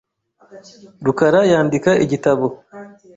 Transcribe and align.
rukara 1.05 1.41
yandika 1.51 1.91
igitabo. 2.05 2.45